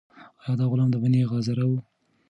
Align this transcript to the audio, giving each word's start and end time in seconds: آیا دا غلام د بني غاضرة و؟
آیا 0.43 0.53
دا 0.59 0.65
غلام 0.71 0.89
د 0.91 0.95
بني 1.03 1.21
غاضرة 1.31 1.65
و؟ 1.69 1.73